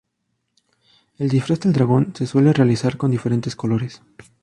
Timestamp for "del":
1.59-1.73